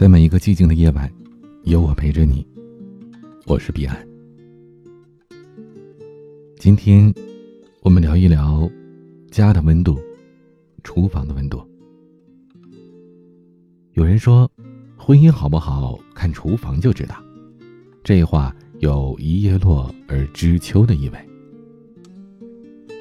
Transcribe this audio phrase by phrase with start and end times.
[0.00, 1.12] 在每一个寂静的夜晚，
[1.64, 2.42] 有我陪着你。
[3.44, 4.08] 我是彼岸。
[6.56, 7.12] 今天，
[7.82, 8.66] 我们聊一聊
[9.30, 10.00] 家的温度，
[10.82, 11.62] 厨房的温度。
[13.92, 14.50] 有人说，
[14.96, 17.22] 婚姻好不好看厨房就知道。
[18.02, 21.18] 这话有一叶落而知秋的意味。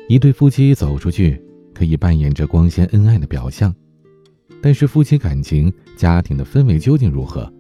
[0.10, 1.42] 一对夫妻走出去，
[1.74, 3.74] 可以扮演着光鲜恩爱的表象，
[4.62, 7.52] 但是夫妻感情、家庭的氛围究竟如何？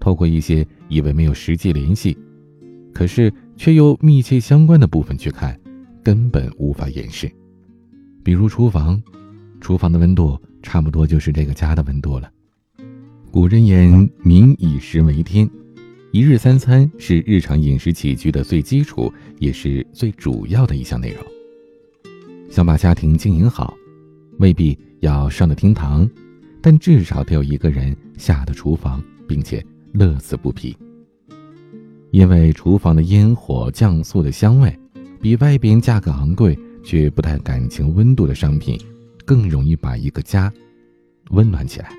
[0.00, 2.16] 透过一些以为没有实际联系，
[2.92, 5.58] 可是却又密切相关的部分去看，
[6.02, 7.30] 根本无法掩饰。
[8.22, 9.02] 比如厨房，
[9.60, 12.30] 厨房的温度差不多就是这个家的温度了。
[13.30, 15.48] 古人言：“民以食为天。”
[16.10, 21.22] 一日三餐是日常饮食起居的最基础，也是最主要的一项内容。
[22.48, 23.76] 想把家庭经营好，
[24.38, 26.08] 未必要上得厅堂，
[26.60, 30.76] 但至少得有一个人下得厨房，并且乐此不疲。
[32.10, 34.76] 因为厨房的烟火酱醋的香味，
[35.20, 38.80] 比外边价格昂贵却不带感情温度的商品，
[39.24, 40.52] 更容易把一个家
[41.30, 41.90] 温暖起来。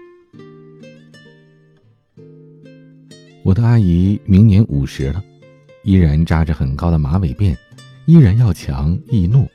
[3.43, 5.23] 我的阿姨明年五十了，
[5.83, 7.55] 依然扎着很高的马尾辫，
[8.05, 9.47] 依然要强易怒。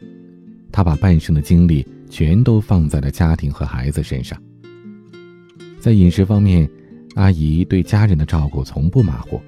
[0.72, 4.40] 她把半生的精力全都放在了家庭和孩子身上。
[5.80, 6.70] 在饮食方面，
[7.16, 9.42] 阿姨对家人的照顾从不马虎，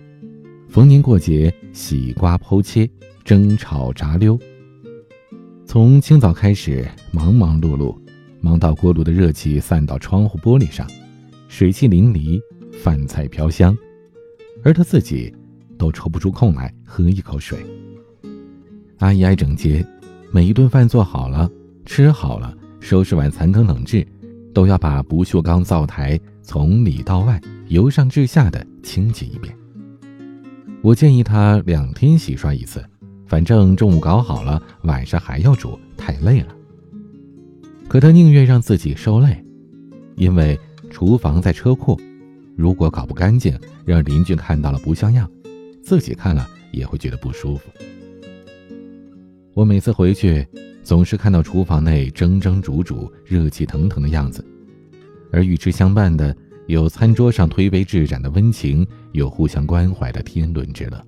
[0.68, 2.90] 逢年过节，洗瓜剖切，
[3.22, 4.36] 蒸炒炸溜。
[5.64, 7.96] 从清早开始，忙忙碌碌，
[8.40, 10.84] 忙到锅炉的热气散到窗户玻璃上，
[11.46, 12.40] 水汽淋漓，
[12.72, 13.78] 饭菜飘香，
[14.64, 15.32] 而她自己
[15.78, 17.64] 都抽不出空来喝一口水。
[18.98, 19.86] 阿姨爱整洁。
[20.32, 21.48] 每一顿饭做好了，
[21.84, 24.06] 吃好了，收拾完残羹冷炙，
[24.54, 29.54] 都要把不锈钢灶台从里到外、由上至下的清洁一遍。
[30.82, 32.84] 我建议他两天洗刷一次，
[33.26, 36.54] 反正中午搞好了，晚上还要煮，太累了。
[37.88, 39.44] 可他宁愿让自己受累，
[40.16, 40.58] 因为
[40.90, 42.00] 厨房在车库，
[42.56, 45.28] 如果搞不干净，让邻居看到了不像样，
[45.82, 47.70] 自己看了也会觉得不舒服。
[49.54, 50.46] 我每次回去，
[50.86, 54.46] 总是看到厨房内蒸蒸煮煮、热气腾腾的样子，
[55.32, 56.34] 而与之相伴的
[56.68, 61.04] 有餐桌上推杯置盏的温情，有互相关怀的天伦之乐。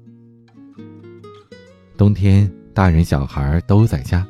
[1.96, 4.26] 冬天，大人小孩都在家，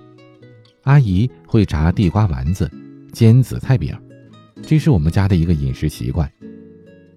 [0.82, 2.70] 阿姨会炸地瓜丸子、
[3.10, 3.96] 煎紫菜饼，
[4.62, 6.30] 这是我们家的一个饮食习惯。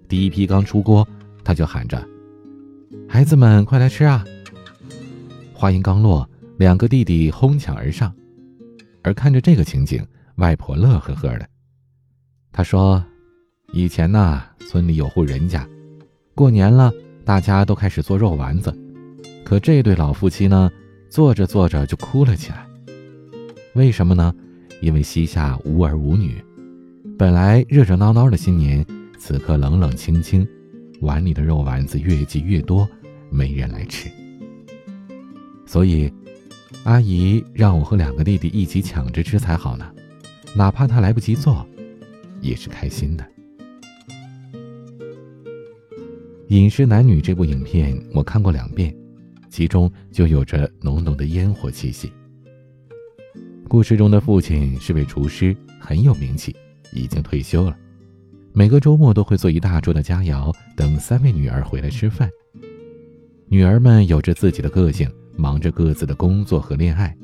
[0.08, 1.06] 第一批刚出锅，
[1.44, 2.02] 他就喊着
[3.06, 4.24] ：“孩子们，快来吃啊！”
[5.52, 6.26] 话音刚落。
[6.58, 8.14] 两个弟弟哄抢而上，
[9.02, 11.48] 而看着这个情景，外婆乐呵呵的。
[12.52, 13.04] 她说
[13.72, 15.68] ：“以前呢，村里有户人家，
[16.34, 16.92] 过年了，
[17.24, 18.72] 大家都开始做肉丸子。
[19.44, 20.70] 可这对老夫妻呢，
[21.10, 22.66] 做着做着就哭了起来。
[23.74, 24.32] 为什么呢？
[24.80, 26.42] 因为膝下无儿无女，
[27.18, 28.84] 本来热热闹闹的新年，
[29.18, 30.46] 此刻冷冷清清，
[31.00, 32.88] 碗里的肉丸子越积越多，
[33.30, 34.08] 没人来吃。
[35.66, 36.12] 所以。”
[36.84, 39.88] 阿姨让我和两个弟弟一起抢着吃才好呢，
[40.56, 41.66] 哪怕他来不及做，
[42.40, 43.24] 也是开心的。
[46.48, 48.94] 《饮食男女》这部影片我看过两遍，
[49.48, 52.12] 其中就有着浓浓的烟火气息。
[53.68, 56.54] 故事中的父亲是位厨师，很有名气，
[56.92, 57.76] 已经退休了，
[58.52, 62.28] 每个周末都会做一大桌的佳肴，等三位女儿回来吃饭。
[63.46, 65.08] 女儿们有着自己的个性。
[65.36, 67.16] 忙着各自的工作和恋爱，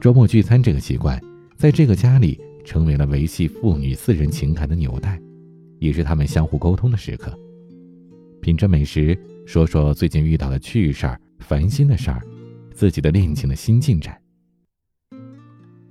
[0.00, 1.20] 周末聚餐这个习惯，
[1.56, 5.20] 在这个家里成为了维系父女四人情感的纽带，
[5.78, 7.32] 也是他们相互沟通的时刻。
[8.40, 9.16] 品着美食，
[9.46, 12.22] 说说最近遇到的趣事儿、烦心的事儿，
[12.72, 14.20] 自己的恋情的新进展。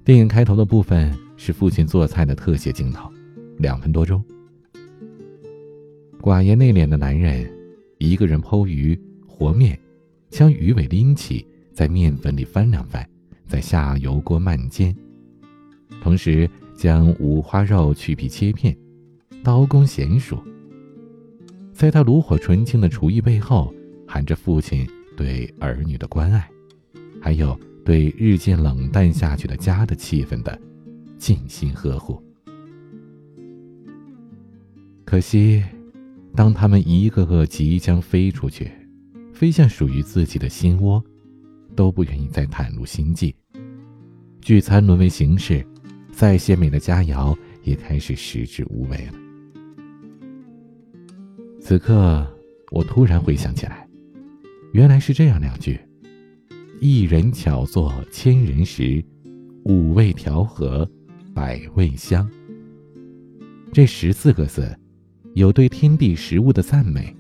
[0.03, 3.09] 电影开头的部分是父亲做菜的特写镜头，
[3.57, 4.23] 两分多钟。
[6.21, 7.49] 寡言内敛的男人，
[7.97, 9.79] 一个人剖鱼和面。
[10.33, 11.45] 将鱼尾拎起，
[11.75, 13.07] 在面粉里翻两翻，
[13.45, 14.95] 再下油锅慢煎，
[16.01, 18.75] 同时将五花肉去皮切片，
[19.43, 20.43] 刀工娴熟。
[21.71, 23.71] 在他炉火纯青的厨艺背后，
[24.07, 26.49] 含着父亲对儿女的关爱，
[27.21, 30.59] 还有对日渐冷淡下去的家的气氛的
[31.15, 32.19] 尽心呵护。
[35.05, 35.63] 可惜，
[36.35, 38.71] 当他们一个个即将飞出去。
[39.43, 41.03] 飞向属于自己的心窝，
[41.75, 43.35] 都不愿意再袒露心迹。
[44.39, 45.67] 聚餐沦为形式，
[46.13, 49.13] 再鲜美的佳肴也开始食之无味了。
[51.59, 52.25] 此刻，
[52.71, 53.85] 我突然回想起来，
[54.71, 55.77] 原来是这样两句
[56.79, 59.03] ：“一人巧作千人食，
[59.65, 60.89] 五味调和
[61.33, 62.25] 百味香。”
[63.73, 64.73] 这十四个字，
[65.33, 67.13] 有对天地食物的赞美，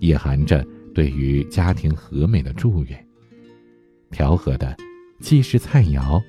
[0.00, 0.62] 也含着
[0.96, 3.06] 对于家庭和美的祝愿。
[4.10, 4.74] 调和的，
[5.20, 6.24] 既是菜肴，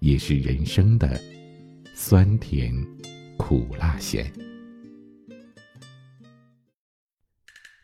[0.00, 1.18] 也是人生的
[1.94, 2.70] 酸甜
[3.38, 4.30] 苦辣咸。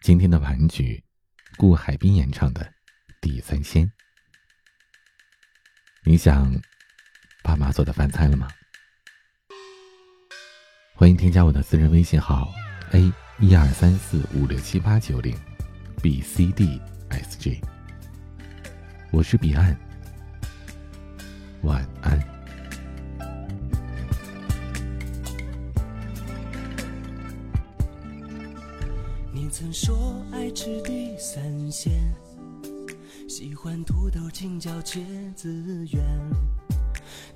[0.02, 1.02] 今天的玩具，
[1.56, 2.60] 顾海滨演唱的
[3.22, 3.86] 《地三鲜》。
[6.04, 6.54] 你想，
[7.42, 8.48] 爸妈做的饭菜了吗？
[10.94, 12.52] 欢迎添加我的私人微信号
[12.92, 13.10] a
[13.40, 15.34] 一二三四五六七八九零
[16.00, 17.60] B C D S G，。
[19.10, 19.76] 我是彼岸，
[21.62, 22.20] 晚安。
[29.32, 31.92] 你曾说爱吃地三鲜，
[33.28, 35.02] 喜欢土豆、青椒、茄
[35.34, 35.50] 子
[35.90, 36.00] 圆，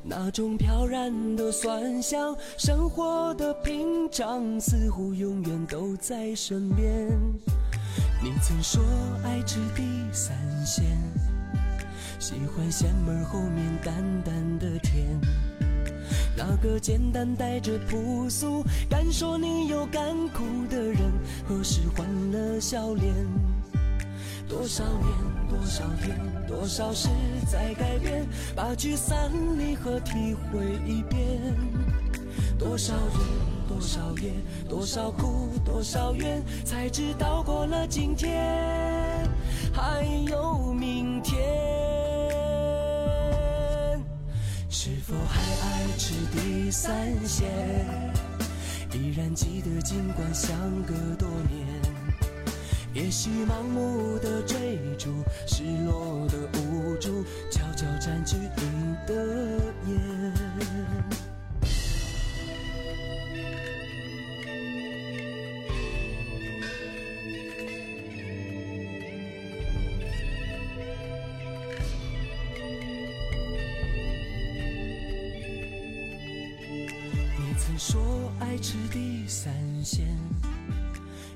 [0.04, 7.10] 那种飘然的酸香，生活的平常似乎永远都在身边。
[8.24, 8.80] 你曾说
[9.24, 9.82] 爱吃地
[10.12, 10.84] 三鲜，
[12.20, 13.92] 喜欢咸味后面淡
[14.22, 15.20] 淡的甜。
[16.36, 21.12] 那个简单带着朴素，敢说你有甘苦的人，
[21.48, 23.12] 何时换了笑脸？
[24.48, 25.08] 多少年，
[25.48, 26.16] 多少天，
[26.46, 27.08] 多少事
[27.50, 31.40] 在改变，把聚散离合体会一遍。
[32.56, 34.32] 多少日，多少夜，
[34.68, 39.28] 多少苦，多少怨，才知道过了今天，
[39.72, 41.40] 还有明天。
[44.68, 47.48] 是否还爱吃地三鲜？
[48.92, 51.66] 依然记得，尽管相隔多年。
[52.94, 55.08] 也许盲目的追逐，
[55.46, 59.14] 失落的无助，悄悄占据你的
[59.86, 61.31] 眼。
[77.84, 78.00] 说
[78.38, 79.52] 爱吃地三
[79.84, 80.06] 鲜，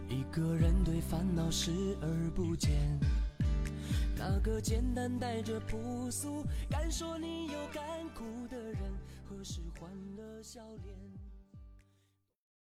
[0.08, 2.70] 一个人对烦恼视而不见。
[4.16, 7.82] 那个简单带着朴素，敢说你有甘
[8.14, 8.80] 苦的人，
[9.28, 10.94] 何时换了笑脸？